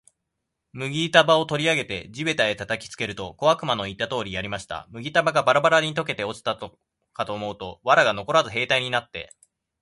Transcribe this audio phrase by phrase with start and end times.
[0.73, 4.87] 麦束を取り上げて地べたへ叩きつけると、小悪魔の言った通りやりました。
[4.89, 9.31] 麦束がバラバラに解けて落ちたかと思うと、藁がのこらず兵隊になって、